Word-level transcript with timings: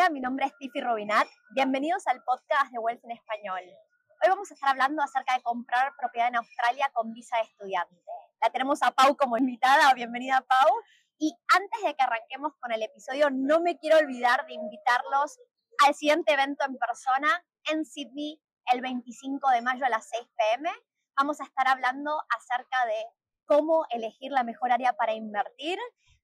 Hola, 0.00 0.08
mi 0.08 0.20
nombre 0.20 0.46
es 0.46 0.56
Tiffy 0.56 0.80
Robinat. 0.80 1.28
Bienvenidos 1.50 2.06
al 2.06 2.24
podcast 2.24 2.72
de 2.72 2.78
Wealth 2.78 3.04
en 3.04 3.10
Español. 3.10 3.60
Hoy 3.60 4.30
vamos 4.30 4.50
a 4.50 4.54
estar 4.54 4.70
hablando 4.70 5.02
acerca 5.02 5.34
de 5.36 5.42
comprar 5.42 5.92
propiedad 5.98 6.28
en 6.28 6.36
Australia 6.36 6.90
con 6.94 7.12
visa 7.12 7.36
de 7.36 7.42
estudiante. 7.42 8.02
La 8.40 8.48
tenemos 8.48 8.82
a 8.82 8.92
Pau 8.92 9.14
como 9.14 9.36
invitada. 9.36 9.92
Bienvenida, 9.92 10.40
Pau. 10.48 10.70
Y 11.18 11.36
antes 11.54 11.82
de 11.84 11.94
que 11.94 12.02
arranquemos 12.02 12.54
con 12.60 12.72
el 12.72 12.82
episodio, 12.82 13.28
no 13.30 13.60
me 13.60 13.76
quiero 13.76 13.98
olvidar 13.98 14.46
de 14.46 14.54
invitarlos 14.54 15.38
al 15.86 15.94
siguiente 15.94 16.32
evento 16.32 16.64
en 16.64 16.78
persona 16.78 17.44
en 17.70 17.84
Sydney 17.84 18.40
el 18.72 18.80
25 18.80 19.50
de 19.50 19.60
mayo 19.60 19.84
a 19.84 19.90
las 19.90 20.08
6 20.08 20.26
pm. 20.34 20.70
Vamos 21.14 21.42
a 21.42 21.44
estar 21.44 21.68
hablando 21.68 22.18
acerca 22.38 22.86
de 22.86 23.04
cómo 23.44 23.84
elegir 23.90 24.32
la 24.32 24.44
mejor 24.44 24.72
área 24.72 24.94
para 24.94 25.12
invertir 25.12 25.78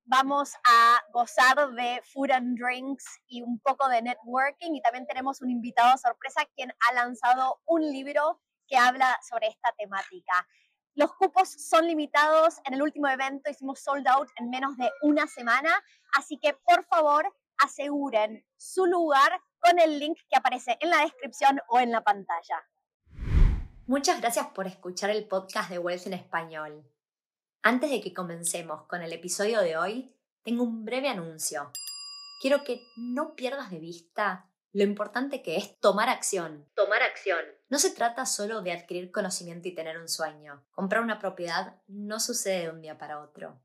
vamos 0.06 0.54
a 0.64 1.02
gozar 1.12 1.72
de 1.72 2.00
food 2.04 2.30
and 2.30 2.58
drinks 2.58 3.04
y 3.26 3.42
un 3.42 3.58
poco 3.58 3.88
de 3.88 4.02
networking 4.02 4.74
y 4.74 4.80
también 4.80 5.06
tenemos 5.06 5.42
un 5.42 5.50
invitado 5.50 5.98
sorpresa 5.98 6.46
quien 6.54 6.72
ha 6.88 6.94
lanzado 6.94 7.60
un 7.66 7.82
libro 7.82 8.40
que 8.68 8.76
habla 8.76 9.18
sobre 9.28 9.48
esta 9.48 9.72
temática. 9.76 10.46
Los 10.94 11.12
cupos 11.14 11.50
son 11.50 11.86
limitados, 11.86 12.58
en 12.64 12.74
el 12.74 12.82
último 12.82 13.08
evento 13.08 13.50
hicimos 13.50 13.80
sold 13.80 14.06
out 14.08 14.28
en 14.36 14.48
menos 14.48 14.76
de 14.76 14.90
una 15.02 15.26
semana, 15.26 15.82
así 16.16 16.38
que 16.38 16.54
por 16.54 16.86
favor 16.86 17.34
aseguren 17.58 18.44
su 18.56 18.86
lugar 18.86 19.40
con 19.58 19.78
el 19.78 19.98
link 19.98 20.18
que 20.28 20.36
aparece 20.36 20.78
en 20.80 20.90
la 20.90 21.02
descripción 21.02 21.60
o 21.68 21.80
en 21.80 21.90
la 21.90 22.02
pantalla. 22.02 22.64
Muchas 23.86 24.20
gracias 24.20 24.46
por 24.48 24.66
escuchar 24.66 25.10
el 25.10 25.26
podcast 25.28 25.70
de 25.70 25.78
Wealth 25.78 26.06
en 26.06 26.14
español. 26.14 26.95
Antes 27.68 27.90
de 27.90 28.00
que 28.00 28.14
comencemos 28.14 28.84
con 28.84 29.02
el 29.02 29.12
episodio 29.12 29.60
de 29.60 29.76
hoy, 29.76 30.14
tengo 30.44 30.62
un 30.62 30.84
breve 30.84 31.08
anuncio. 31.08 31.72
Quiero 32.40 32.62
que 32.62 32.80
no 32.96 33.34
pierdas 33.34 33.72
de 33.72 33.80
vista 33.80 34.48
lo 34.72 34.84
importante 34.84 35.42
que 35.42 35.56
es 35.56 35.76
tomar 35.80 36.08
acción. 36.08 36.70
Tomar 36.76 37.02
acción. 37.02 37.40
No 37.68 37.80
se 37.80 37.90
trata 37.90 38.24
solo 38.24 38.62
de 38.62 38.70
adquirir 38.70 39.10
conocimiento 39.10 39.66
y 39.66 39.74
tener 39.74 39.98
un 39.98 40.08
sueño. 40.08 40.64
Comprar 40.70 41.02
una 41.02 41.18
propiedad 41.18 41.82
no 41.88 42.20
sucede 42.20 42.60
de 42.60 42.70
un 42.70 42.80
día 42.82 42.98
para 42.98 43.20
otro. 43.20 43.60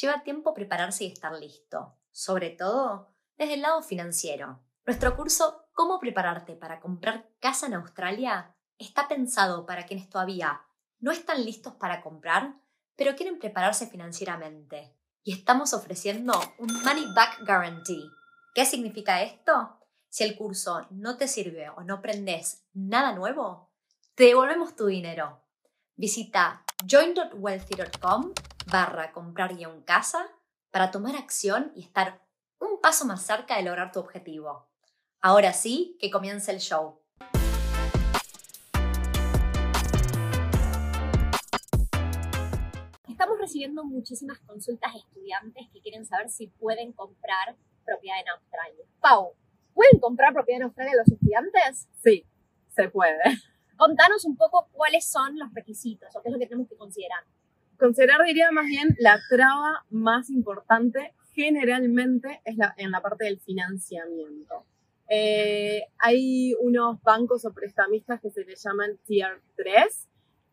Lleva 0.00 0.22
tiempo 0.22 0.54
prepararse 0.54 1.04
y 1.04 1.12
estar 1.12 1.34
listo, 1.34 1.98
sobre 2.10 2.48
todo 2.48 3.14
desde 3.36 3.52
el 3.52 3.60
lado 3.60 3.82
financiero. 3.82 4.64
Nuestro 4.86 5.14
curso 5.14 5.68
Cómo 5.74 5.98
prepararte 5.98 6.54
para 6.54 6.80
comprar 6.80 7.28
casa 7.38 7.66
en 7.66 7.74
Australia 7.74 8.56
está 8.78 9.08
pensado 9.08 9.66
para 9.66 9.84
quienes 9.84 10.08
todavía 10.08 10.62
no 11.00 11.12
están 11.12 11.44
listos 11.44 11.74
para 11.74 12.00
comprar 12.00 12.54
pero 12.96 13.16
quieren 13.16 13.38
prepararse 13.38 13.86
financieramente. 13.86 14.94
Y 15.22 15.32
estamos 15.32 15.72
ofreciendo 15.72 16.32
un 16.58 16.72
Money 16.82 17.06
Back 17.14 17.46
Guarantee. 17.46 18.10
¿Qué 18.54 18.66
significa 18.66 19.22
esto? 19.22 19.78
Si 20.08 20.24
el 20.24 20.36
curso 20.36 20.86
no 20.90 21.16
te 21.16 21.28
sirve 21.28 21.70
o 21.70 21.82
no 21.82 21.94
aprendes 21.94 22.64
nada 22.74 23.12
nuevo, 23.14 23.70
te 24.14 24.24
devolvemos 24.24 24.76
tu 24.76 24.86
dinero. 24.86 25.40
Visita 25.96 26.64
join.wealthy.com 26.86 28.32
barra 28.70 29.12
comprar 29.12 29.56
guion 29.56 29.82
casa 29.82 30.28
para 30.70 30.90
tomar 30.90 31.16
acción 31.16 31.72
y 31.74 31.82
estar 31.84 32.22
un 32.58 32.80
paso 32.80 33.04
más 33.04 33.22
cerca 33.22 33.56
de 33.56 33.62
lograr 33.62 33.92
tu 33.92 34.00
objetivo. 34.00 34.68
Ahora 35.20 35.52
sí, 35.52 35.96
que 36.00 36.10
comience 36.10 36.50
el 36.50 36.58
show. 36.58 37.01
Recibiendo 43.42 43.84
muchísimas 43.84 44.38
consultas 44.40 44.92
de 44.92 45.00
estudiantes 45.00 45.66
que 45.72 45.80
quieren 45.80 46.06
saber 46.06 46.30
si 46.30 46.46
pueden 46.46 46.92
comprar 46.92 47.56
propiedad 47.84 48.20
en 48.20 48.28
Australia. 48.28 48.84
Pau, 49.00 49.34
¿pueden 49.74 50.00
comprar 50.00 50.32
propiedad 50.32 50.60
en 50.60 50.64
Australia 50.66 50.92
los 50.96 51.08
estudiantes? 51.08 51.88
Sí, 52.02 52.24
se 52.68 52.88
puede. 52.88 53.18
Contanos 53.76 54.24
un 54.24 54.36
poco 54.36 54.68
cuáles 54.72 55.10
son 55.10 55.38
los 55.38 55.52
requisitos 55.52 56.14
o 56.14 56.22
qué 56.22 56.28
es 56.28 56.32
lo 56.32 56.38
que 56.38 56.46
tenemos 56.46 56.68
que 56.68 56.76
considerar. 56.76 57.24
Considerar, 57.78 58.24
diría 58.24 58.52
más 58.52 58.66
bien, 58.66 58.94
la 58.98 59.18
traba 59.28 59.84
más 59.90 60.30
importante 60.30 61.14
generalmente 61.34 62.40
es 62.44 62.56
la, 62.56 62.74
en 62.76 62.92
la 62.92 63.00
parte 63.00 63.24
del 63.24 63.40
financiamiento. 63.40 64.64
Eh, 65.08 65.82
hay 65.98 66.54
unos 66.60 67.02
bancos 67.02 67.44
o 67.44 67.52
prestamistas 67.52 68.20
que 68.20 68.30
se 68.30 68.44
les 68.44 68.62
llaman 68.62 68.98
Tier 69.04 69.42
3, 69.56 70.08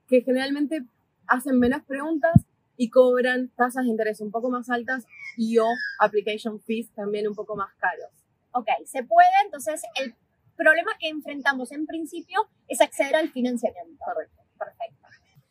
que 0.08 0.22
generalmente 0.22 0.86
hacen 1.28 1.60
menos 1.60 1.84
preguntas 1.84 2.34
y 2.82 2.90
cobran 2.90 3.50
tasas 3.58 3.84
de 3.84 3.90
interés 3.90 4.22
un 4.22 4.32
poco 4.32 4.50
más 4.50 4.70
altas 4.70 5.06
y 5.36 5.58
o 5.58 5.66
application 6.00 6.62
fees 6.62 6.90
también 6.94 7.28
un 7.28 7.36
poco 7.36 7.58
más 7.58 7.76
caros. 7.76 8.10
Ok, 8.54 8.68
se 8.86 9.04
puede, 9.04 9.28
entonces 9.44 9.82
el 10.00 10.16
problema 10.56 10.92
que 10.98 11.10
enfrentamos 11.10 11.74
en 11.74 11.86
principio 11.86 12.40
es 12.70 12.80
acceder 12.80 13.18
al 13.18 13.30
financiamiento. 13.32 14.02
Correcto. 14.06 14.42
Perfecto. 14.58 15.08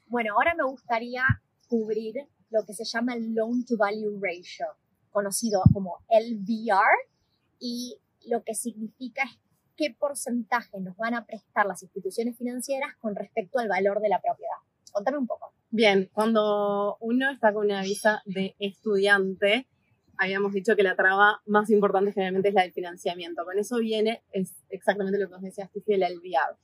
Bueno, 0.06 0.33
ahora 0.37 0.55
me 0.55 0.65
gustaría 0.65 1.22
cubrir 1.69 2.15
lo 2.49 2.65
que 2.65 2.72
se 2.72 2.87
llama 2.87 3.12
el 3.12 3.34
Loan 3.34 3.62
to 3.66 3.77
Value 3.77 4.19
Ratio, 4.22 4.66
conocido 5.10 5.60
como 5.75 5.99
LVR, 6.09 7.10
y 7.59 8.00
lo 8.27 8.43
que 8.43 8.55
significa 8.55 9.22
es 9.25 9.39
qué 9.77 9.95
porcentaje 9.99 10.81
nos 10.81 10.97
van 10.97 11.12
a 11.12 11.27
prestar 11.27 11.66
las 11.66 11.83
instituciones 11.83 12.39
financieras 12.39 12.97
con 12.97 13.15
respecto 13.15 13.59
al 13.59 13.69
valor 13.69 14.00
de 14.00 14.09
la 14.09 14.19
propiedad. 14.19 14.56
Contame 14.93 15.19
un 15.19 15.27
poco. 15.27 15.58
Bien, 15.71 16.09
cuando 16.15 16.97
uno 17.01 17.31
está 17.31 17.53
con 17.53 17.67
una 17.67 17.83
visa 17.83 18.23
de 18.25 18.56
estudiante, 18.59 19.69
habíamos 20.17 20.55
dicho 20.55 20.75
que 20.75 20.83
la 20.83 20.97
traba 20.97 21.43
más 21.45 21.69
importante 21.69 22.12
generalmente 22.12 22.49
es 22.49 22.55
la 22.55 22.62
del 22.62 22.73
financiamiento. 22.73 23.45
Con 23.45 23.59
eso 23.59 23.77
viene 23.77 24.23
es 24.33 24.55
exactamente 24.71 25.19
lo 25.19 25.27
que 25.27 25.33
nos 25.33 25.43
decía 25.43 25.67
Steve, 25.67 25.97
el 25.97 26.17
LVR. 26.17 26.57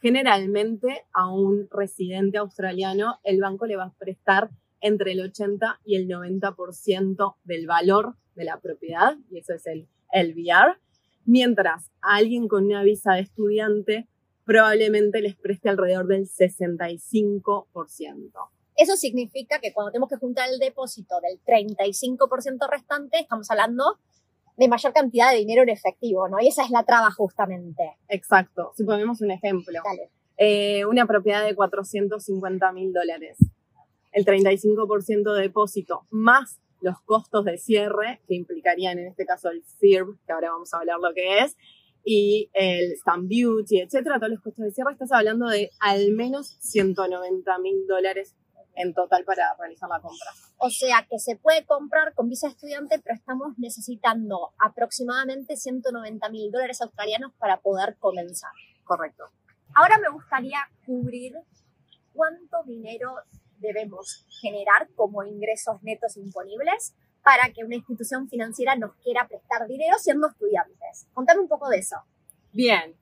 Generalmente 0.00 1.04
a 1.12 1.28
un 1.32 1.66
residente 1.72 2.38
australiano 2.38 3.18
el 3.24 3.40
banco 3.40 3.66
le 3.66 3.74
va 3.74 3.86
a 3.86 3.94
prestar 3.98 4.50
entre 4.80 5.12
el 5.12 5.22
80 5.22 5.80
y 5.84 5.96
el 5.96 6.06
90% 6.06 7.34
del 7.42 7.66
valor 7.66 8.14
de 8.36 8.44
la 8.44 8.60
propiedad, 8.60 9.16
y 9.28 9.38
eso 9.38 9.54
es 9.54 9.66
el 9.66 9.88
LVR, 10.12 10.78
mientras 11.24 11.90
a 12.00 12.14
alguien 12.14 12.46
con 12.46 12.66
una 12.66 12.84
visa 12.84 13.14
de 13.14 13.22
estudiante 13.22 14.08
probablemente 14.44 15.20
les 15.20 15.36
preste 15.36 15.68
alrededor 15.68 16.06
del 16.06 16.28
65%. 16.28 18.32
Eso 18.76 18.96
significa 18.96 19.58
que 19.60 19.72
cuando 19.72 19.92
tenemos 19.92 20.08
que 20.08 20.16
juntar 20.16 20.48
el 20.50 20.58
depósito 20.58 21.20
del 21.20 21.40
35% 21.44 22.70
restante, 22.70 23.20
estamos 23.20 23.50
hablando 23.50 23.98
de 24.56 24.68
mayor 24.68 24.92
cantidad 24.92 25.30
de 25.30 25.38
dinero 25.38 25.62
en 25.62 25.70
efectivo, 25.70 26.28
¿no? 26.28 26.40
Y 26.40 26.48
esa 26.48 26.64
es 26.64 26.70
la 26.70 26.84
traba 26.84 27.10
justamente. 27.10 27.96
Exacto. 28.08 28.72
Si 28.76 28.84
ponemos 28.84 29.20
un 29.20 29.30
ejemplo. 29.30 29.80
Eh, 30.38 30.86
una 30.86 31.06
propiedad 31.06 31.44
de 31.44 31.54
450 31.54 32.72
mil 32.72 32.92
dólares. 32.92 33.36
El 34.12 34.24
35% 34.24 35.34
de 35.34 35.42
depósito 35.42 36.06
más 36.10 36.62
los 36.82 37.00
costos 37.02 37.44
de 37.44 37.58
cierre, 37.58 38.20
que 38.26 38.34
implicarían 38.34 38.98
en 38.98 39.06
este 39.06 39.24
caso 39.24 39.50
el 39.50 39.62
FIRB, 39.62 40.18
que 40.26 40.32
ahora 40.32 40.50
vamos 40.50 40.74
a 40.74 40.78
hablar 40.78 40.98
lo 40.98 41.14
que 41.14 41.38
es, 41.38 41.56
y 42.04 42.50
el 42.52 42.96
stamp 42.96 43.30
duty, 43.30 43.80
etcétera, 43.80 44.18
todos 44.18 44.32
los 44.32 44.40
costos 44.40 44.64
de 44.64 44.72
cierre, 44.72 44.92
estás 44.92 45.12
hablando 45.12 45.48
de 45.48 45.70
al 45.80 46.12
menos 46.12 46.56
190 46.60 47.58
mil 47.58 47.86
dólares 47.86 48.34
en 48.74 48.94
total 48.94 49.24
para 49.24 49.54
realizar 49.58 49.88
la 49.88 50.00
compra. 50.00 50.30
O 50.58 50.70
sea 50.70 51.06
que 51.08 51.18
se 51.18 51.36
puede 51.36 51.64
comprar 51.64 52.14
con 52.14 52.28
visa 52.28 52.48
estudiante, 52.48 52.98
pero 52.98 53.16
estamos 53.16 53.58
necesitando 53.58 54.52
aproximadamente 54.58 55.56
190 55.56 56.28
mil 56.30 56.50
dólares 56.50 56.80
australianos 56.80 57.32
para 57.38 57.60
poder 57.60 57.96
comenzar. 57.98 58.52
Correcto. 58.84 59.24
Ahora 59.74 59.98
me 59.98 60.08
gustaría 60.08 60.58
cubrir 60.86 61.34
cuánto 62.12 62.62
dinero 62.64 63.14
debemos 63.58 64.26
generar 64.40 64.88
como 64.94 65.22
ingresos 65.22 65.82
netos 65.82 66.16
imponibles 66.16 66.94
para 67.22 67.52
que 67.52 67.64
una 67.64 67.76
institución 67.76 68.28
financiera 68.28 68.76
nos 68.76 68.94
quiera 68.96 69.26
prestar 69.28 69.66
dinero 69.68 69.96
siendo 69.98 70.28
estudiantes. 70.28 71.06
Contame 71.12 71.40
un 71.40 71.48
poco 71.48 71.68
de 71.68 71.78
eso. 71.78 71.96
Bien. 72.52 72.96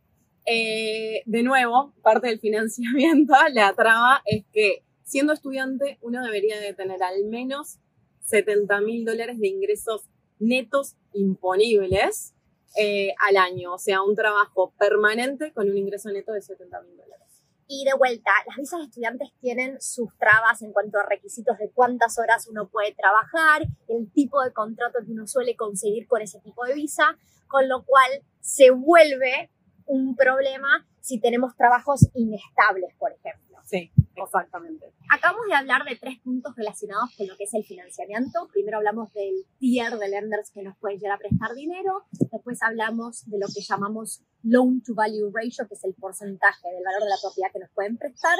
Eh, 0.46 1.22
de 1.26 1.43
nuevo, 1.43 1.93
parte 2.02 2.28
del 2.28 2.40
financiamiento, 2.40 3.34
la 3.52 3.75
traba 3.75 4.22
es 4.25 4.44
que 4.52 4.84
siendo 5.05 5.32
estudiante 5.32 5.99
uno 6.02 6.25
debería 6.25 6.58
de 6.58 6.72
tener 6.72 7.02
al 7.02 7.25
menos 7.25 7.78
70 8.26 8.81
mil 8.81 9.05
dólares 9.05 9.38
de 9.38 9.49
ingresos 9.49 10.08
netos 10.38 10.96
imponibles 11.12 12.34
eh, 12.76 13.12
al 13.28 13.37
año, 13.37 13.75
o 13.75 13.78
sea, 13.78 14.02
un 14.02 14.14
trabajo 14.14 14.72
permanente 14.78 15.52
con 15.52 15.69
un 15.69 15.76
ingreso 15.76 16.11
neto 16.11 16.32
de 16.32 16.40
70 16.40 16.82
mil 16.82 16.96
dólares. 16.96 17.26
Y 17.72 17.84
de 17.84 17.94
vuelta, 17.96 18.32
las 18.49 18.56
visas 18.56 18.81
de 18.81 18.87
estudiantes 18.87 19.28
tienen 19.40 19.81
sus 19.81 20.12
trabas 20.19 20.61
en 20.61 20.72
cuanto 20.72 20.99
a 20.99 21.06
requisitos 21.06 21.56
de 21.56 21.70
cuántas 21.70 22.19
horas 22.19 22.49
uno 22.49 22.69
puede 22.69 22.93
trabajar, 22.96 23.62
el 23.87 24.11
tipo 24.11 24.43
de 24.43 24.52
contrato 24.52 24.99
que 25.06 25.12
uno 25.12 25.28
suele 25.28 25.55
conseguir 25.55 26.08
con 26.08 26.20
ese 26.20 26.40
tipo 26.40 26.64
de 26.64 26.75
visa, 26.75 27.17
con 27.46 27.69
lo 27.69 27.84
cual 27.84 28.11
se 28.40 28.72
vuelve 28.72 29.50
un 29.87 30.17
problema 30.17 30.84
si 31.00 31.20
tenemos 31.20 31.55
trabajos 31.56 32.08
inestables, 32.14 32.93
por 32.99 33.12
ejemplo. 33.12 33.58
Sí, 33.62 33.93
Exactamente. 34.16 34.92
Acabamos 35.10 35.46
de 35.46 35.54
hablar 35.54 35.84
de 35.84 35.96
tres 35.96 36.18
puntos 36.20 36.54
relacionados 36.56 37.10
con 37.16 37.26
lo 37.28 37.36
que 37.36 37.44
es 37.44 37.54
el 37.54 37.64
financiamiento. 37.64 38.48
Primero 38.52 38.78
hablamos 38.78 39.12
del 39.12 39.46
tier 39.58 39.96
de 39.96 40.08
lenders 40.08 40.50
que 40.50 40.62
nos 40.62 40.76
pueden 40.78 40.98
llegar 40.98 41.16
a 41.16 41.18
prestar 41.18 41.54
dinero. 41.54 42.04
Después 42.32 42.62
hablamos 42.62 43.24
de 43.30 43.38
lo 43.38 43.46
que 43.46 43.62
llamamos 43.62 44.22
loan 44.42 44.82
to 44.82 44.94
value 44.94 45.30
ratio, 45.32 45.66
que 45.68 45.74
es 45.74 45.84
el 45.84 45.94
porcentaje 45.94 46.68
del 46.68 46.84
valor 46.84 47.02
de 47.02 47.08
la 47.08 47.16
propiedad 47.22 47.52
que 47.52 47.60
nos 47.60 47.70
pueden 47.70 47.96
prestar. 47.96 48.38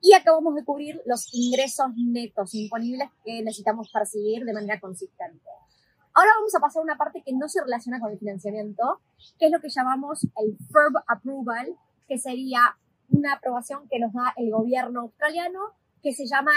Y 0.00 0.12
acabamos 0.12 0.54
de 0.54 0.64
cubrir 0.64 1.00
los 1.06 1.32
ingresos 1.32 1.86
netos 1.96 2.54
imponibles 2.54 3.08
que 3.24 3.42
necesitamos 3.42 3.90
percibir 3.90 4.44
de 4.44 4.52
manera 4.52 4.78
consistente. 4.78 5.48
Ahora 6.12 6.30
vamos 6.36 6.54
a 6.54 6.60
pasar 6.60 6.80
a 6.80 6.84
una 6.84 6.96
parte 6.96 7.22
que 7.24 7.32
no 7.32 7.48
se 7.48 7.60
relaciona 7.62 7.98
con 7.98 8.12
el 8.12 8.18
financiamiento, 8.18 9.00
que 9.38 9.46
es 9.46 9.52
lo 9.52 9.60
que 9.60 9.68
llamamos 9.68 10.24
el 10.36 10.56
FERB 10.58 11.02
approval, 11.08 11.74
que 12.06 12.18
sería 12.18 12.76
una 13.08 13.34
aprobación 13.34 13.88
que 13.88 13.98
nos 13.98 14.12
da 14.12 14.32
el 14.36 14.50
gobierno 14.50 15.02
australiano, 15.02 15.60
que 16.02 16.12
se 16.12 16.26
llama 16.26 16.52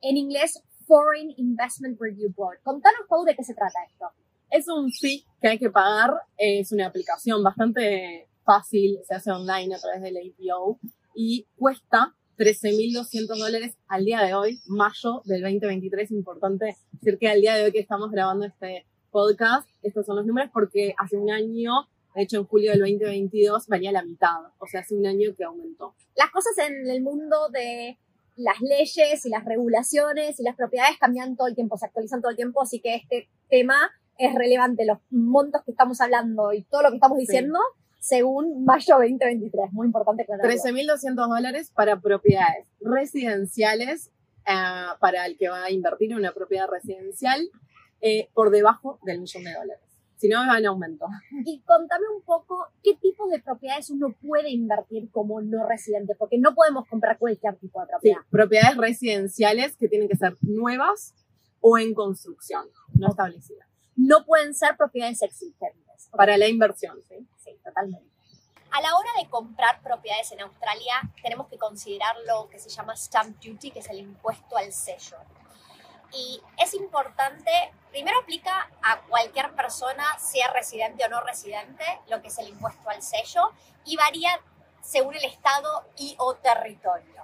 en 0.00 0.16
inglés 0.16 0.62
Foreign 0.86 1.32
Investment 1.36 1.98
Review 2.00 2.32
Board. 2.34 2.60
Contanos, 2.62 3.02
Pau, 3.08 3.24
de 3.24 3.34
qué 3.34 3.44
se 3.44 3.54
trata 3.54 3.78
esto. 3.90 4.06
Es 4.50 4.68
un 4.68 4.92
fee 4.92 5.24
que 5.40 5.48
hay 5.48 5.58
que 5.58 5.70
pagar, 5.70 6.12
es 6.36 6.72
una 6.72 6.86
aplicación 6.86 7.42
bastante 7.42 8.28
fácil, 8.44 8.98
se 9.06 9.14
hace 9.14 9.30
online 9.30 9.74
a 9.74 9.78
través 9.78 10.02
del 10.02 10.16
APO 10.16 10.78
y 11.14 11.46
cuesta 11.56 12.14
13.200 12.36 13.38
dólares 13.38 13.76
al 13.88 14.04
día 14.04 14.20
de 14.20 14.34
hoy, 14.34 14.60
mayo 14.66 15.22
del 15.24 15.42
2023. 15.42 16.10
Importante 16.10 16.76
decir 16.92 17.18
que 17.18 17.28
al 17.28 17.40
día 17.40 17.54
de 17.54 17.64
hoy 17.64 17.72
que 17.72 17.80
estamos 17.80 18.10
grabando 18.10 18.44
este 18.44 18.86
podcast, 19.10 19.68
estos 19.82 20.06
son 20.06 20.16
los 20.16 20.26
números 20.26 20.50
porque 20.52 20.94
hace 20.98 21.16
un 21.16 21.30
año, 21.30 21.72
de 22.14 22.22
hecho 22.22 22.38
en 22.38 22.44
julio 22.44 22.72
del 22.72 22.80
2022, 22.80 23.66
valía 23.68 23.92
la 23.92 24.04
mitad, 24.04 24.36
o 24.58 24.66
sea, 24.66 24.80
hace 24.80 24.94
un 24.94 25.06
año 25.06 25.34
que 25.36 25.44
aumentó. 25.44 25.94
Las 26.14 26.30
cosas 26.30 26.56
en 26.58 26.88
el 26.88 27.02
mundo 27.02 27.48
de 27.50 27.98
las 28.36 28.60
leyes 28.60 29.24
y 29.24 29.28
las 29.28 29.44
regulaciones 29.44 30.40
y 30.40 30.42
las 30.42 30.56
propiedades 30.56 30.98
cambian 30.98 31.36
todo 31.36 31.48
el 31.48 31.54
tiempo, 31.54 31.76
se 31.76 31.86
actualizan 31.86 32.20
todo 32.20 32.30
el 32.30 32.36
tiempo, 32.36 32.62
así 32.62 32.80
que 32.80 32.96
este 32.96 33.28
tema 33.48 33.90
es 34.18 34.34
relevante, 34.34 34.84
los 34.84 34.98
montos 35.10 35.62
que 35.64 35.70
estamos 35.70 36.00
hablando 36.00 36.52
y 36.52 36.62
todo 36.62 36.82
lo 36.82 36.90
que 36.90 36.96
estamos 36.96 37.18
diciendo. 37.18 37.58
Según 37.98 38.64
mayo 38.64 38.96
2023, 38.96 39.72
muy 39.72 39.86
importante 39.86 40.22
aclararlo. 40.22 40.50
13.200 40.52 41.14
dólares 41.14 41.70
para 41.72 42.00
propiedades 42.00 42.66
residenciales, 42.80 44.10
eh, 44.44 44.52
para 44.98 45.24
el 45.26 45.36
que 45.38 45.48
va 45.48 45.64
a 45.64 45.70
invertir 45.70 46.10
en 46.10 46.18
una 46.18 46.32
propiedad 46.32 46.66
residencial, 46.66 47.48
eh, 48.00 48.28
por 48.34 48.50
debajo 48.50 48.98
del 49.04 49.20
millón 49.20 49.44
de 49.44 49.52
dólares. 49.54 49.91
Si 50.22 50.28
no, 50.28 50.46
va 50.46 50.56
en 50.56 50.66
aumento. 50.66 51.06
Y 51.44 51.62
contame 51.62 52.04
un 52.16 52.22
poco 52.22 52.68
qué 52.80 52.94
tipos 52.94 53.28
de 53.28 53.40
propiedades 53.40 53.90
uno 53.90 54.14
puede 54.24 54.50
invertir 54.50 55.10
como 55.10 55.40
no 55.40 55.66
residente, 55.66 56.14
porque 56.16 56.38
no 56.38 56.54
podemos 56.54 56.86
comprar 56.86 57.18
cualquier 57.18 57.56
tipo 57.56 57.80
de 57.80 57.88
propiedad. 57.88 58.20
Sí, 58.20 58.28
propiedades 58.30 58.76
residenciales 58.76 59.76
que 59.76 59.88
tienen 59.88 60.08
que 60.08 60.14
ser 60.14 60.36
nuevas 60.42 61.12
o 61.60 61.76
en 61.76 61.92
construcción, 61.92 62.68
no 62.94 63.08
establecidas. 63.08 63.66
No 63.96 64.24
pueden 64.24 64.54
ser 64.54 64.76
propiedades 64.76 65.22
existentes. 65.22 66.08
Para 66.12 66.36
la 66.36 66.46
inversión, 66.46 66.98
sí. 67.08 67.26
Sí, 67.38 67.58
totalmente. 67.64 68.06
A 68.70 68.80
la 68.80 68.96
hora 68.96 69.10
de 69.20 69.28
comprar 69.28 69.82
propiedades 69.82 70.30
en 70.30 70.42
Australia, 70.42 70.94
tenemos 71.20 71.48
que 71.48 71.58
considerar 71.58 72.14
lo 72.28 72.48
que 72.48 72.60
se 72.60 72.68
llama 72.68 72.94
stamp 72.94 73.42
duty, 73.42 73.72
que 73.72 73.80
es 73.80 73.90
el 73.90 73.98
impuesto 73.98 74.56
al 74.56 74.72
sello. 74.72 75.16
Y 76.12 76.42
es 76.58 76.74
importante 76.74 77.50
Primero 77.92 78.18
aplica 78.20 78.70
a 78.82 79.02
cualquier 79.02 79.54
persona, 79.54 80.18
sea 80.18 80.50
residente 80.50 81.04
o 81.04 81.10
no 81.10 81.20
residente, 81.20 81.84
lo 82.08 82.22
que 82.22 82.28
es 82.28 82.38
el 82.38 82.48
impuesto 82.48 82.88
al 82.88 83.02
sello, 83.02 83.52
y 83.84 83.96
varía 83.96 84.40
según 84.80 85.14
el 85.14 85.24
estado 85.24 85.84
y 85.98 86.16
o 86.18 86.34
territorio. 86.36 87.22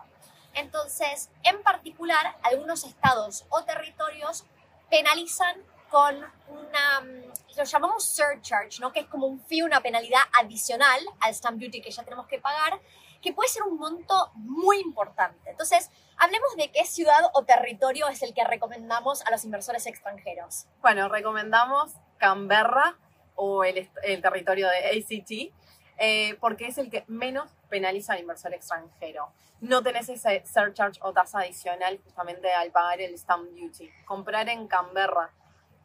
Entonces, 0.52 1.31
en 1.43 1.62
particular, 1.62 2.37
algunos 2.43 2.85
estados 2.85 3.46
o 3.49 3.64
territorios 3.64 4.44
penalizan 4.90 5.56
con 5.88 6.17
una, 6.49 7.00
mm, 7.00 7.56
lo 7.56 7.64
llamamos 7.64 8.05
surcharge, 8.05 8.79
¿no? 8.81 8.93
que 8.93 9.00
es 9.00 9.06
como 9.06 9.26
un 9.26 9.40
fee, 9.40 9.62
una 9.62 9.81
penalidad 9.81 10.20
adicional 10.38 11.00
al 11.20 11.35
stamp 11.35 11.58
duty 11.58 11.81
que 11.81 11.90
ya 11.90 12.02
tenemos 12.02 12.26
que 12.26 12.40
pagar, 12.40 12.79
que 13.20 13.32
puede 13.32 13.49
ser 13.49 13.62
un 13.62 13.79
monto 13.79 14.31
muy 14.35 14.81
importante. 14.81 15.50
Entonces, 15.50 15.91
Hablemos 16.20 16.56
de 16.56 16.73
qué 16.73 16.85
ciudad 16.85 17.31
o 17.32 17.44
territorio 17.44 18.09
es 18.09 18.25
el 18.25 18.35
que 18.35 18.43
recomendamos 18.43 19.25
a 19.25 19.31
los 19.31 19.44
inversores 19.44 19.87
extranjeros. 19.87 20.67
Bueno, 20.82 21.09
recomendamos 21.09 21.94
Canberra 22.17 22.97
o 23.37 23.62
el, 23.62 23.88
territorio 24.20 24.67
de 24.69 24.99
ACT, 24.99 25.55
eh, 25.99 26.37
porque 26.41 26.67
es 26.67 26.76
el 26.79 26.91
que 26.91 27.05
menos 27.06 27.53
penaliza 27.69 28.15
al 28.15 28.20
inversor 28.20 28.53
extranjero. 28.53 29.31
No 29.61 29.81
tenés 29.85 30.09
ese 30.09 30.43
surcharge 30.44 30.99
o 31.03 31.12
tasa 31.12 31.38
adicional 31.38 32.00
justamente 32.03 32.53
al 32.53 32.73
pagar 32.73 33.00
el 33.00 33.17
stamp 33.17 33.49
duty. 33.50 33.88
Comprar 34.05 34.49
en 34.49 34.67
Canberra 34.67 35.31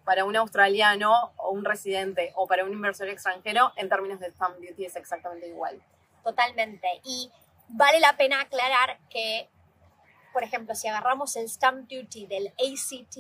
para 0.04 0.26
un 0.26 0.36
australiano 0.36 1.32
o 1.38 1.52
un 1.52 1.64
residente 1.64 2.32
o 2.34 2.48
para 2.48 2.66
un 2.66 2.74
inversor 2.74 3.08
extranjero 3.08 3.72
en 3.76 3.88
términos 3.88 4.20
de 4.20 4.32
stamp 4.32 4.56
duty 4.56 4.86
es 4.86 4.96
exactamente 4.96 5.48
igual. 5.48 5.80
Totalmente. 6.24 7.02
Y 7.04 7.32
vale 7.70 8.00
la 8.00 8.16
pena 8.18 8.42
aclarar 8.42 9.00
que 9.10 9.50
por 10.34 10.44
ejemplo, 10.44 10.74
si 10.76 10.88
agarramos 10.88 11.36
el 11.36 11.48
stamp 11.48 11.88
duty 11.88 12.26
del 12.26 12.48
ACT, 12.48 13.18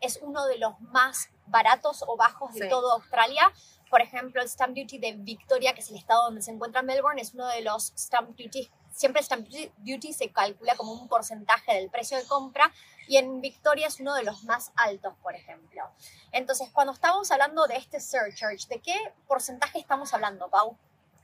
es 0.00 0.20
uno 0.22 0.46
de 0.46 0.58
los 0.58 0.80
más 0.80 1.28
baratos 1.46 2.04
o 2.06 2.16
bajos 2.16 2.54
de 2.54 2.68
toda 2.68 2.94
Australia. 2.94 3.52
Por 3.90 4.00
ejemplo, 4.00 4.40
el 4.40 4.48
stamp 4.48 4.74
duty 4.74 4.98
de 4.98 5.12
Victoria, 5.12 5.74
que 5.74 5.80
es 5.80 5.90
el 5.90 5.96
estado 5.96 6.24
donde 6.24 6.40
se 6.40 6.52
encuentra 6.52 6.82
Melbourne, 6.82 7.20
es 7.20 7.34
uno 7.34 7.46
de 7.48 7.60
los 7.60 7.92
stamp 7.98 8.30
duty. 8.38 8.70
Siempre 8.92 9.20
el 9.20 9.26
stamp 9.26 9.48
duty 9.78 10.12
se 10.12 10.30
calcula 10.30 10.76
como 10.76 10.92
un 10.92 11.08
porcentaje 11.08 11.74
del 11.74 11.90
precio 11.90 12.16
de 12.16 12.26
compra 12.26 12.72
y 13.08 13.16
en 13.16 13.40
Victoria 13.40 13.88
es 13.88 13.98
uno 14.00 14.14
de 14.14 14.22
los 14.22 14.44
más 14.44 14.70
altos, 14.76 15.14
por 15.22 15.34
ejemplo. 15.34 15.82
Entonces, 16.30 16.70
cuando 16.72 16.92
estamos 16.92 17.30
hablando 17.32 17.66
de 17.66 17.76
este 17.76 18.00
surcharge, 18.00 18.68
¿de 18.68 18.80
qué 18.80 18.96
porcentaje 19.26 19.78
estamos 19.78 20.14
hablando, 20.14 20.48
Pau? 20.48 20.76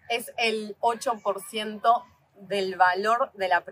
Es 0.09 0.33
el 0.37 0.77
8% 0.81 2.05
del 2.41 2.77
valor 2.77 3.33
de 3.35 3.49
la, 3.49 3.65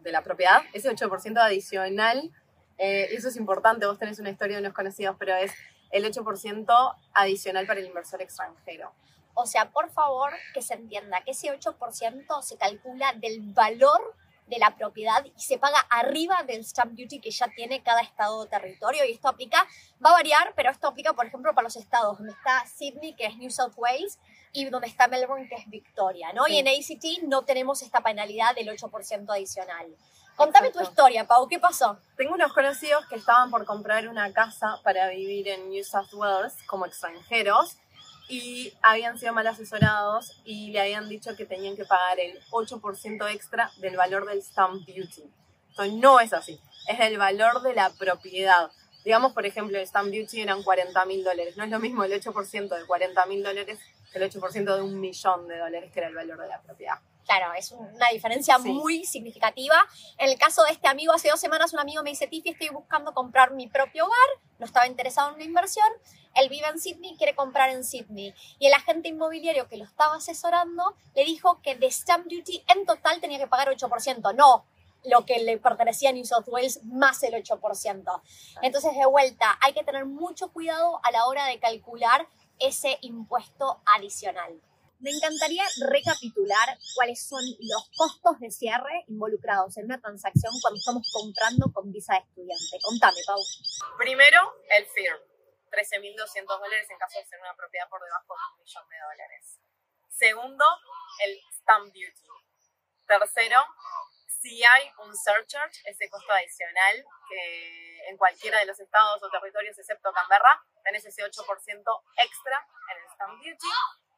de 0.00 0.12
la 0.12 0.22
propiedad, 0.22 0.62
ese 0.72 0.90
8% 0.90 1.38
adicional, 1.38 2.32
eh, 2.78 3.08
eso 3.12 3.28
es 3.28 3.36
importante, 3.36 3.86
vos 3.86 3.98
tenés 3.98 4.18
una 4.18 4.30
historia 4.30 4.56
de 4.56 4.62
unos 4.62 4.74
conocidos, 4.74 5.16
pero 5.18 5.34
es 5.34 5.52
el 5.90 6.04
8% 6.04 6.96
adicional 7.14 7.66
para 7.66 7.80
el 7.80 7.86
inversor 7.86 8.22
extranjero. 8.22 8.92
O 9.34 9.46
sea, 9.46 9.70
por 9.70 9.90
favor, 9.90 10.32
que 10.52 10.62
se 10.62 10.74
entienda 10.74 11.22
que 11.24 11.30
ese 11.30 11.48
8% 11.48 12.42
se 12.42 12.56
calcula 12.56 13.12
del 13.14 13.40
valor 13.52 14.00
de 14.48 14.58
la 14.58 14.76
propiedad 14.76 15.24
y 15.24 15.40
se 15.40 15.58
paga 15.58 15.78
arriba 15.90 16.42
del 16.46 16.64
stamp 16.64 16.92
duty 16.92 17.20
que 17.20 17.30
ya 17.30 17.48
tiene 17.48 17.82
cada 17.82 18.00
estado 18.00 18.38
o 18.38 18.46
territorio. 18.46 19.04
Y 19.04 19.12
esto 19.12 19.28
aplica, 19.28 19.66
va 20.04 20.10
a 20.10 20.14
variar, 20.14 20.52
pero 20.56 20.70
esto 20.70 20.88
aplica, 20.88 21.12
por 21.12 21.26
ejemplo, 21.26 21.54
para 21.54 21.64
los 21.64 21.76
estados 21.76 22.18
donde 22.18 22.32
está 22.32 22.64
Sydney, 22.66 23.14
que 23.14 23.26
es 23.26 23.36
New 23.36 23.50
South 23.50 23.74
Wales, 23.76 24.18
y 24.52 24.64
donde 24.66 24.88
está 24.88 25.08
Melbourne, 25.08 25.48
que 25.48 25.56
es 25.56 25.68
Victoria, 25.68 26.32
¿no? 26.32 26.48
Y 26.48 26.58
en 26.58 26.68
ACT 26.68 27.22
no 27.24 27.44
tenemos 27.44 27.82
esta 27.82 28.00
penalidad 28.00 28.54
del 28.54 28.68
8% 28.68 29.30
adicional. 29.30 29.86
Contame 30.36 30.70
tu 30.70 30.80
historia, 30.80 31.26
Pau, 31.26 31.48
¿qué 31.48 31.58
pasó? 31.58 31.98
Tengo 32.16 32.34
unos 32.34 32.52
conocidos 32.52 33.04
que 33.06 33.16
estaban 33.16 33.50
por 33.50 33.64
comprar 33.66 34.08
una 34.08 34.32
casa 34.32 34.80
para 34.84 35.08
vivir 35.08 35.48
en 35.48 35.68
New 35.68 35.82
South 35.82 36.14
Wales 36.14 36.54
como 36.66 36.86
extranjeros 36.86 37.76
y 38.28 38.72
habían 38.82 39.18
sido 39.18 39.32
mal 39.32 39.46
asesorados 39.46 40.40
y 40.44 40.70
le 40.70 40.80
habían 40.80 41.08
dicho 41.08 41.36
que 41.36 41.46
tenían 41.46 41.76
que 41.76 41.84
pagar 41.84 42.20
el 42.20 42.38
8% 42.50 43.32
extra 43.32 43.70
del 43.78 43.96
valor 43.96 44.26
del 44.26 44.42
stamp 44.42 44.86
duty. 44.86 45.24
Entonces 45.70 45.94
no 45.94 46.20
es 46.20 46.32
así, 46.32 46.60
es 46.88 47.00
el 47.00 47.18
valor 47.18 47.62
de 47.62 47.74
la 47.74 47.90
propiedad. 47.90 48.70
Digamos, 49.04 49.32
por 49.32 49.46
ejemplo, 49.46 49.78
el 49.78 49.86
stamp 49.86 50.12
duty 50.12 50.42
eran 50.42 50.62
40 50.62 51.04
mil 51.06 51.24
dólares. 51.24 51.56
No 51.56 51.64
es 51.64 51.70
lo 51.70 51.78
mismo 51.78 52.04
el 52.04 52.12
8% 52.12 52.68
de 52.68 52.86
40 52.86 53.26
mil 53.26 53.42
dólares 53.42 53.78
el 54.14 54.30
8% 54.30 54.76
de 54.76 54.82
un 54.82 55.00
millón 55.00 55.48
de 55.48 55.58
dólares, 55.58 55.90
que 55.92 56.00
era 56.00 56.08
el 56.08 56.14
valor 56.14 56.40
de 56.40 56.48
la 56.48 56.60
propiedad. 56.60 56.98
Claro, 57.28 57.52
es 57.52 57.72
una 57.72 58.08
diferencia 58.10 58.56
muy 58.56 59.04
significativa. 59.04 59.76
En 60.16 60.30
el 60.30 60.38
caso 60.38 60.62
de 60.64 60.70
este 60.70 60.88
amigo, 60.88 61.12
hace 61.12 61.28
dos 61.28 61.38
semanas 61.38 61.74
un 61.74 61.78
amigo 61.78 62.02
me 62.02 62.08
dice, 62.08 62.26
Tiffy, 62.26 62.48
estoy 62.48 62.70
buscando 62.70 63.12
comprar 63.12 63.52
mi 63.52 63.66
propio 63.66 64.06
hogar, 64.06 64.28
no 64.58 64.64
estaba 64.64 64.86
interesado 64.86 65.28
en 65.28 65.34
una 65.34 65.44
inversión, 65.44 65.86
él 66.34 66.48
vive 66.48 66.66
en 66.68 66.80
Sydney, 66.80 67.18
quiere 67.18 67.34
comprar 67.34 67.68
en 67.68 67.84
Sydney. 67.84 68.34
Y 68.58 68.68
el 68.68 68.72
agente 68.72 69.10
inmobiliario 69.10 69.68
que 69.68 69.76
lo 69.76 69.84
estaba 69.84 70.14
asesorando 70.16 70.96
le 71.14 71.26
dijo 71.26 71.60
que 71.60 71.74
de 71.74 71.90
stamp 71.90 72.28
duty 72.28 72.64
en 72.66 72.86
total 72.86 73.20
tenía 73.20 73.38
que 73.38 73.46
pagar 73.46 73.68
8%, 73.68 74.34
no 74.34 74.64
lo 75.04 75.26
que 75.26 75.38
le 75.40 75.58
pertenecía 75.58 76.08
a 76.08 76.12
New 76.14 76.24
South 76.24 76.48
Wales 76.48 76.82
más 76.84 77.22
el 77.24 77.34
8%. 77.34 78.22
Entonces, 78.62 78.96
de 78.96 79.04
vuelta, 79.04 79.58
hay 79.60 79.74
que 79.74 79.84
tener 79.84 80.06
mucho 80.06 80.50
cuidado 80.50 80.98
a 81.04 81.10
la 81.10 81.26
hora 81.26 81.44
de 81.44 81.60
calcular 81.60 82.26
ese 82.58 82.96
impuesto 83.02 83.82
adicional. 83.84 84.60
Me 85.00 85.10
encantaría 85.10 85.62
recapitular 85.86 86.76
cuáles 86.96 87.22
son 87.22 87.40
los 87.60 87.88
costos 87.96 88.40
de 88.40 88.50
cierre 88.50 89.04
involucrados 89.06 89.76
en 89.76 89.84
una 89.84 90.00
transacción 90.00 90.52
cuando 90.60 90.78
estamos 90.78 91.08
comprando 91.12 91.70
con 91.72 91.92
visa 91.92 92.14
de 92.14 92.26
estudiante. 92.26 92.78
Contame, 92.82 93.20
Pau. 93.24 93.38
Primero, 93.96 94.40
el 94.70 94.86
FIR, 94.86 95.14
13.200 95.70 96.46
dólares 96.46 96.90
en 96.90 96.98
caso 96.98 97.16
de 97.16 97.26
ser 97.26 97.38
una 97.38 97.54
propiedad 97.54 97.88
por 97.88 98.02
debajo 98.02 98.34
de 98.34 98.42
un 98.50 98.58
millón 98.58 98.88
de 98.88 98.96
dólares. 98.98 99.58
Segundo, 100.10 100.64
el 101.24 101.38
stamp 101.52 101.86
duty. 101.94 102.28
Tercero, 103.06 103.62
Si 104.26 104.64
hay 104.64 104.90
un 104.98 105.14
surcharge, 105.16 105.80
ese 105.84 106.10
costo 106.10 106.32
adicional, 106.32 107.04
que 107.28 108.08
en 108.08 108.16
cualquiera 108.16 108.58
de 108.58 108.66
los 108.66 108.78
estados 108.80 109.22
o 109.22 109.30
territorios 109.30 109.78
excepto 109.78 110.12
Canberra, 110.12 110.64
tenés 110.82 111.04
ese 111.04 111.22
8% 111.22 112.02
extra 112.16 112.66
en 112.90 112.98
el 112.98 113.10
stamp 113.12 113.38
duty. 113.38 113.68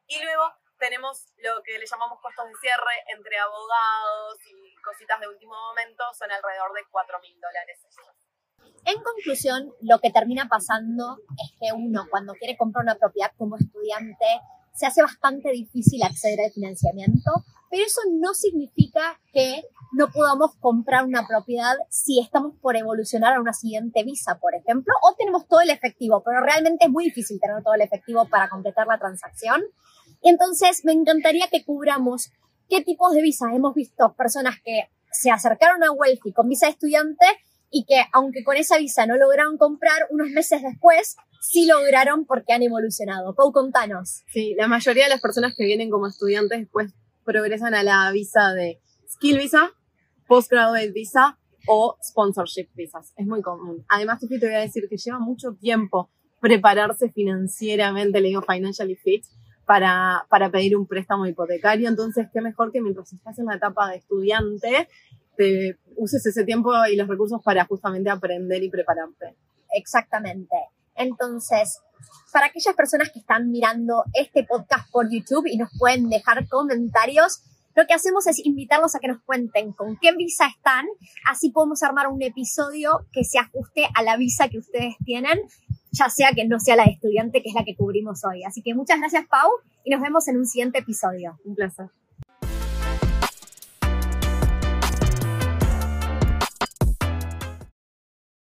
Y 0.09 0.23
luego 0.23 0.53
tenemos 0.81 1.29
lo 1.39 1.63
que 1.63 1.79
le 1.79 1.87
llamamos 1.87 2.19
costos 2.21 2.49
de 2.49 2.55
cierre 2.61 2.97
entre 3.15 3.39
abogados 3.39 4.41
y 4.49 4.75
cositas 4.83 5.21
de 5.21 5.29
último 5.29 5.55
momento, 5.55 6.03
son 6.19 6.33
alrededor 6.33 6.73
de 6.73 6.83
4 6.91 7.21
mil 7.21 7.39
dólares 7.39 7.79
En 8.87 9.03
conclusión, 9.03 9.73
lo 9.83 10.01
que 10.01 10.11
termina 10.11 10.49
pasando 10.49 11.19
es 11.39 11.53
que 11.61 11.73
uno, 11.73 12.07
cuando 12.11 12.33
quiere 12.35 12.57
comprar 12.57 12.83
una 12.83 12.97
propiedad 12.97 13.31
como 13.37 13.57
estudiante, 13.57 14.27
se 14.75 14.87
hace 14.87 15.03
bastante 15.03 15.51
difícil 15.51 16.03
acceder 16.03 16.41
al 16.41 16.53
financiamiento, 16.53 17.31
pero 17.71 17.85
eso 17.85 18.01
no 18.11 18.35
significa 18.35 19.21
que 19.33 19.63
no 19.93 20.11
podamos 20.11 20.57
comprar 20.57 21.05
una 21.05 21.27
propiedad 21.27 21.75
si 21.89 22.21
estamos 22.21 22.55
por 22.61 22.77
evolucionar 22.77 23.35
a 23.35 23.41
una 23.41 23.53
siguiente 23.53 24.03
visa, 24.05 24.39
por 24.39 24.55
ejemplo, 24.55 24.95
o 25.03 25.15
tenemos 25.15 25.47
todo 25.47 25.61
el 25.61 25.71
efectivo, 25.71 26.23
pero 26.25 26.41
realmente 26.41 26.87
es 26.87 26.91
muy 26.91 27.05
difícil 27.05 27.39
tener 27.41 27.63
todo 27.63 27.75
el 27.75 27.83
efectivo 27.83 28.27
para 28.27 28.49
completar 28.49 28.87
la 28.87 28.99
transacción. 28.99 29.63
Entonces, 30.23 30.85
me 30.85 30.93
encantaría 30.93 31.49
que 31.51 31.65
cubramos 31.65 32.31
qué 32.69 32.83
tipos 32.83 33.13
de 33.13 33.23
visas 33.23 33.51
hemos 33.55 33.75
visto 33.75 34.15
personas 34.15 34.57
que 34.65 34.89
se 35.13 35.31
acercaron 35.31 35.83
a 35.83 35.91
Wealthy 35.91 36.33
con 36.33 36.49
visa 36.49 36.67
de 36.67 36.73
estudiante 36.73 37.27
y 37.71 37.85
que 37.85 38.03
aunque 38.13 38.45
con 38.45 38.57
esa 38.57 38.79
visa 38.79 39.07
no 39.07 39.17
lograron 39.17 39.57
comprar, 39.59 40.07
unos 40.11 40.29
meses 40.29 40.63
después 40.63 41.17
sí 41.41 41.67
lograron 41.67 42.27
porque 42.27 42.53
han 42.53 42.63
evolucionado. 42.63 43.35
Pau, 43.35 43.53
contanos. 43.53 44.23
Sí, 44.29 44.55
la 44.57 44.69
mayoría 44.69 45.05
de 45.05 45.11
las 45.11 45.21
personas 45.21 45.55
que 45.57 45.65
vienen 45.65 45.91
como 45.91 46.07
estudiantes 46.07 46.61
después 46.61 46.93
progresan 47.25 47.75
a 47.75 47.83
la 47.83 48.11
visa 48.13 48.53
de 48.53 48.81
Skill 49.09 49.39
Visa, 49.39 49.71
Postgraduate 50.27 50.93
Visa 50.93 51.39
o 51.67 51.97
Sponsorship 52.03 52.69
Visas. 52.75 53.13
Es 53.17 53.27
muy 53.27 53.43
común. 53.43 53.85
Además, 53.89 54.21
te 54.21 54.27
voy 54.27 54.55
a 54.55 54.61
decir 54.61 54.85
que 54.89 54.97
lleva 54.97 55.19
mucho 55.19 55.55
tiempo 55.55 56.11
prepararse 56.41 57.11
financieramente, 57.11 58.21
le 58.21 58.29
digo 58.29 58.43
financially 58.43 58.97
fit, 58.97 59.25
para, 59.71 60.27
para 60.29 60.51
pedir 60.51 60.77
un 60.77 60.85
préstamo 60.85 61.27
hipotecario. 61.27 61.89
Entonces, 61.89 62.27
qué 62.33 62.41
mejor 62.41 62.73
que 62.73 62.81
mientras 62.81 63.13
estás 63.13 63.39
en 63.39 63.47
la 63.47 63.55
etapa 63.55 63.89
de 63.89 63.99
estudiante, 63.99 64.89
te 65.37 65.79
uses 65.95 66.27
ese 66.27 66.43
tiempo 66.43 66.73
y 66.87 66.97
los 66.97 67.07
recursos 67.07 67.41
para 67.41 67.65
justamente 67.67 68.11
aprender 68.11 68.65
y 68.65 68.69
prepararte. 68.69 69.37
Exactamente. 69.73 70.57
Entonces, 70.97 71.79
para 72.33 72.47
aquellas 72.47 72.75
personas 72.75 73.13
que 73.13 73.21
están 73.21 73.53
mirando 73.53 74.03
este 74.13 74.43
podcast 74.43 74.91
por 74.91 75.09
YouTube 75.09 75.47
y 75.47 75.57
nos 75.57 75.71
pueden 75.79 76.11
dejar 76.11 76.49
comentarios, 76.49 77.41
lo 77.77 77.87
que 77.87 77.95
hacemos 77.95 78.27
es 78.27 78.45
invitarlos 78.45 78.97
a 78.97 78.99
que 78.99 79.07
nos 79.07 79.23
cuenten 79.23 79.73
con 79.73 79.97
qué 79.99 80.11
visa 80.17 80.49
están, 80.49 80.85
así 81.31 81.51
podemos 81.51 81.85
armar 81.85 82.09
un 82.09 82.21
episodio 82.23 83.07
que 83.13 83.23
se 83.23 83.39
ajuste 83.39 83.87
a 83.95 84.03
la 84.03 84.17
visa 84.17 84.49
que 84.49 84.59
ustedes 84.59 84.97
tienen 85.05 85.39
ya 85.93 86.09
sea 86.09 86.31
que 86.35 86.47
no 86.47 86.59
sea 86.61 86.77
la 86.77 86.85
de 86.85 86.93
estudiante, 86.93 87.43
que 87.43 87.49
es 87.49 87.55
la 87.55 87.65
que 87.65 87.77
cubrimos 87.77 88.25
hoy. 88.25 88.45
Así 88.45 88.63
que 88.63 88.75
muchas 88.75 88.99
gracias, 88.99 89.27
Pau, 89.27 89.51
y 89.85 89.91
nos 89.91 90.01
vemos 90.01 90.29
en 90.29 90.37
un 90.37 90.47
siguiente 90.47 90.79
episodio. 90.79 91.39
Un 91.45 91.55
placer. 91.55 91.87